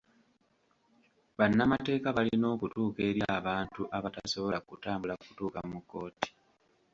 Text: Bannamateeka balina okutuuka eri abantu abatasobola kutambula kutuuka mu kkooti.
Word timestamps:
Bannamateeka 1.37 2.09
balina 2.17 2.45
okutuuka 2.55 2.99
eri 3.09 3.21
abantu 3.37 3.81
abatasobola 3.97 4.57
kutambula 4.67 5.13
kutuuka 5.23 5.59
mu 5.69 5.79
kkooti. 5.83 6.29